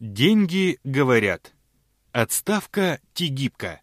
[0.00, 1.52] Деньги говорят.
[2.10, 3.82] Отставка Тигибка.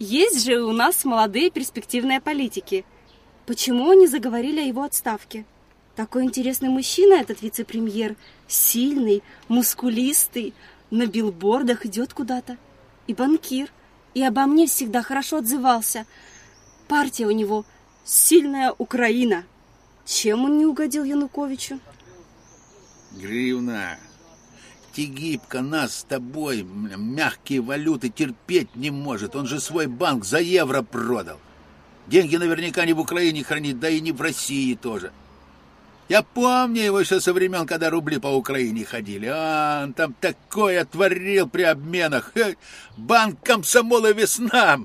[0.00, 2.84] Есть же у нас молодые перспективные политики.
[3.46, 5.46] Почему они заговорили о его отставке?
[5.94, 8.16] Такой интересный мужчина этот вице-премьер.
[8.48, 10.54] Сильный, мускулистый,
[10.90, 12.56] на билбордах идет куда-то.
[13.06, 13.70] И банкир.
[14.12, 16.04] И обо мне всегда хорошо отзывался.
[16.88, 17.64] Партия у него
[18.04, 19.44] «Сильная Украина».
[20.04, 21.78] Чем он не угодил Януковичу?
[23.12, 23.98] Гривна,
[24.92, 29.36] Тигибка нас с тобой мягкие валюты терпеть не может.
[29.36, 31.38] Он же свой банк за евро продал.
[32.06, 35.12] Деньги наверняка не в Украине хранит, да и не в России тоже.
[36.08, 39.30] Я помню его еще со времен, когда рубли по Украине ходили.
[39.30, 42.32] А, он там такое творил при обменах.
[42.96, 44.80] Банк комсомола весна.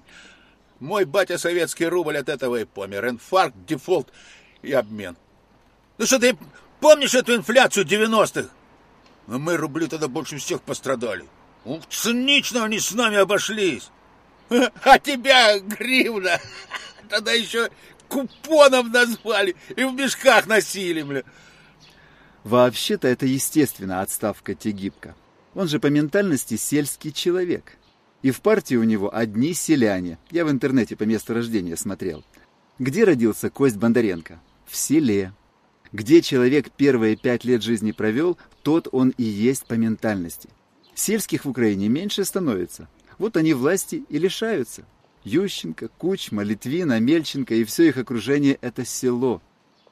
[0.81, 3.07] Мой батя советский рубль от этого и помер.
[3.07, 4.11] Инфаркт, дефолт
[4.61, 5.15] и обмен.
[5.97, 6.37] Ну что ты
[6.83, 8.49] помнишь эту инфляцию 90-х?
[9.27, 11.23] Но мы рубли тогда больше всех пострадали.
[11.63, 13.89] Ух, цинично они с нами обошлись.
[14.83, 16.41] А тебя, гривна,
[17.09, 17.69] тогда еще
[18.09, 21.23] купоном назвали и в мешках носили, бля.
[22.43, 25.15] Вообще-то это естественно отставка Тегибка.
[25.55, 27.77] Он же по ментальности сельский человек.
[28.21, 30.19] И в партии у него одни селяне.
[30.31, 32.25] Я в интернете по месту рождения смотрел.
[32.77, 34.41] Где родился Кость Бондаренко?
[34.65, 35.33] В селе.
[35.93, 40.49] Где человек первые пять лет жизни провел, тот он и есть по ментальности.
[40.95, 42.89] Сельских в Украине меньше становится.
[43.19, 44.85] Вот они власти и лишаются.
[45.23, 49.39] Ющенко, Кучма, Литвина, Мельченко и все их окружение– это село.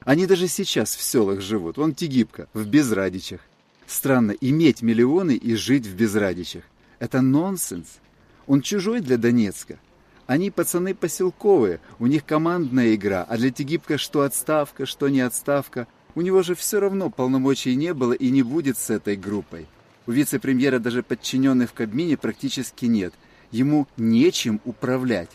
[0.00, 1.76] Они даже сейчас в селах живут.
[1.76, 3.40] Вон Тигибка, в Безрадичах.
[3.86, 6.64] Странно, иметь миллионы и жить в Безрадичах.
[6.98, 8.00] Это нонсенс.
[8.48, 9.78] Он чужой для Донецка.
[10.26, 15.86] Они пацаны поселковые, у них командная игра, а для Тигибка что отставка, что не отставка.
[16.14, 19.66] У него же все равно полномочий не было и не будет с этой группой.
[20.06, 23.14] У вице-премьера даже подчиненных в Кабмине практически нет–
[23.52, 25.28] Ему нечем управлять.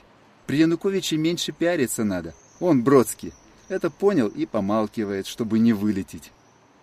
[0.47, 2.33] При Януковиче меньше пиариться надо.
[2.59, 3.31] Он, Бродский,
[3.69, 6.31] это понял и помалкивает, чтобы не вылететь.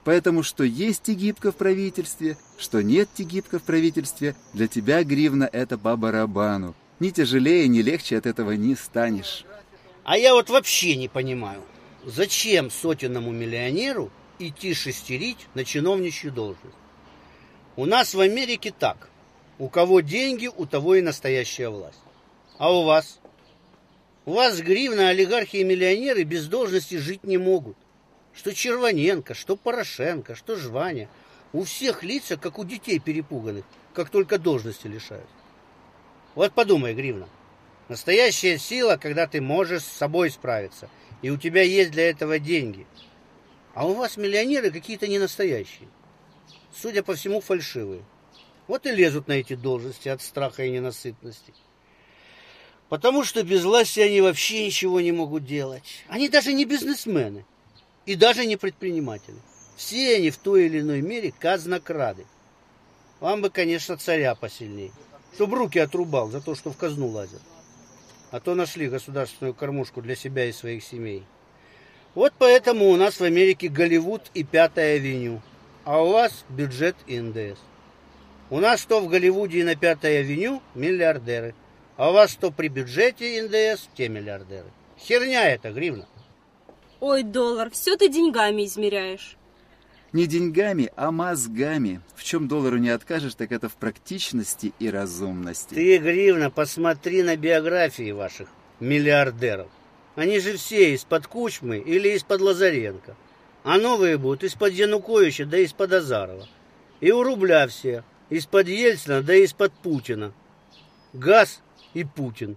[0.05, 5.77] Поэтому что есть Тигибка в правительстве, что нет Тигибка в правительстве, для тебя, Гривна, это
[5.77, 6.75] по барабану.
[7.01, 9.45] Ни тяжелее, ни легче от этого не станешь.
[10.05, 11.63] А я вот вообще не понимаю,
[12.05, 16.77] зачем сотенному миллионеру идти шестерить на чиновничью должность?
[17.77, 19.09] У нас в Америке так.
[19.59, 21.99] У кого деньги, у того и настоящая власть.
[22.59, 23.19] А у вас?
[24.25, 27.77] У вас гривна, олигархи и миллионеры без должности жить не могут.
[28.33, 31.09] Что Червоненко, что Порошенко, что Жваня.
[31.53, 35.29] У всех лица, как у детей перепуганных, как только должности лишают.
[36.35, 37.29] Вот подумай, Гривна.
[37.89, 40.89] Настоящая сила, когда ты можешь с собой справиться,
[41.23, 42.87] и у тебя есть для этого деньги.
[43.75, 45.89] А у вас миллионеры какие-то ненастоящие.
[46.75, 48.03] Судя по всему, фальшивые.
[48.67, 51.53] Вот и лезут на эти должности от страха и ненасытности.
[52.89, 56.05] Потому что без власти они вообще ничего не могут делать.
[56.09, 57.45] Они даже не бизнесмены
[58.07, 59.37] и даже не предприниматели.
[59.77, 62.27] Все они в той или иной мере казнокрады.
[63.21, 64.93] Вам бы, конечно, царя посильнее,
[65.35, 67.43] чтобы руки отрубал за то, что в казну лазят.
[68.31, 71.25] А то нашли государственную кормушку для себя и своих семей.
[72.15, 75.43] Вот поэтому у нас в Америке Голливуд и Пятая авеню,
[75.85, 77.59] а у вас бюджет и НДС.
[78.51, 81.55] У нас что в Голливуде и на Пятой авеню миллиардеры.
[81.97, 84.67] А у вас что при бюджете НДС, те миллиардеры.
[84.99, 86.07] Херня это, гривна.
[87.01, 89.37] Ой, доллар, все ты деньгами измеряешь.
[90.15, 92.01] Не деньгами, а мозгами.
[92.15, 95.75] В чем доллару не откажешь, так это в практичности и разумности.
[95.75, 98.49] Ты, гривна, посмотри на биографии ваших
[98.79, 99.67] миллиардеров.
[100.15, 103.17] Они же все из-под Кучмы или из-под Лазаренко.
[103.65, 106.47] А новые будут из-под Януковича да из-под Азарова.
[107.01, 108.05] И у рубля все.
[108.31, 110.33] Из-под Ельцина, да из-под Путина.
[111.13, 111.61] Газ
[111.93, 112.57] и Путин.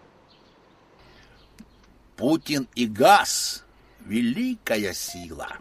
[2.17, 3.65] Путин и газ–
[4.05, 5.57] великая сила.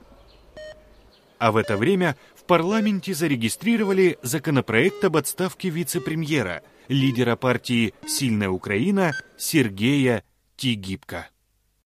[1.39, 9.13] А в это время в парламенте зарегистрировали законопроект об отставке вице-премьера, лидера партии «Сильная Украина»
[9.37, 10.25] Сергея
[10.57, 11.29] Тигибко.